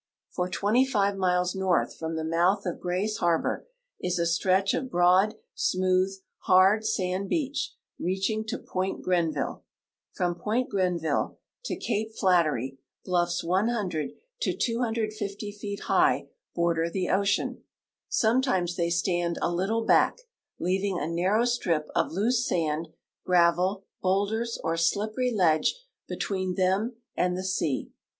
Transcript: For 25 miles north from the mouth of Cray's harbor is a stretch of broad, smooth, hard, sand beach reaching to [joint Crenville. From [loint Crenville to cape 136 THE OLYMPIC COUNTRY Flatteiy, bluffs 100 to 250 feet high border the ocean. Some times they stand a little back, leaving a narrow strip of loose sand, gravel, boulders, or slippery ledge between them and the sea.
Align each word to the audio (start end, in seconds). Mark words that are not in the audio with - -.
For 0.31 0.49
25 0.49 1.15
miles 1.15 1.53
north 1.53 1.95
from 1.95 2.15
the 2.15 2.23
mouth 2.23 2.65
of 2.65 2.79
Cray's 2.79 3.17
harbor 3.17 3.67
is 3.99 4.17
a 4.17 4.25
stretch 4.25 4.73
of 4.73 4.89
broad, 4.89 5.35
smooth, 5.53 6.11
hard, 6.39 6.83
sand 6.83 7.29
beach 7.29 7.75
reaching 7.99 8.43
to 8.45 8.57
[joint 8.57 9.03
Crenville. 9.03 9.61
From 10.15 10.33
[loint 10.43 10.69
Crenville 10.71 11.37
to 11.65 11.75
cape 11.75 12.09
136 12.19 12.19
THE 12.23 12.27
OLYMPIC 12.27 12.79
COUNTRY 12.79 12.79
Flatteiy, 12.79 12.79
bluffs 13.05 13.43
100 13.43 14.11
to 14.41 14.57
250 14.57 15.51
feet 15.51 15.79
high 15.81 16.29
border 16.55 16.89
the 16.89 17.07
ocean. 17.09 17.63
Some 18.09 18.41
times 18.41 18.75
they 18.75 18.89
stand 18.89 19.37
a 19.39 19.53
little 19.53 19.85
back, 19.85 20.17
leaving 20.59 20.99
a 20.99 21.05
narrow 21.05 21.45
strip 21.45 21.87
of 21.93 22.11
loose 22.11 22.43
sand, 22.47 22.87
gravel, 23.23 23.83
boulders, 24.01 24.57
or 24.63 24.77
slippery 24.77 25.31
ledge 25.31 25.75
between 26.09 26.55
them 26.55 26.95
and 27.15 27.37
the 27.37 27.43
sea. 27.43 27.91